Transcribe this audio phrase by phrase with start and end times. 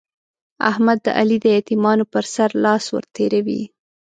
[0.69, 3.63] احمد د علي د يتيمانو پر سر لاس ور تېروي.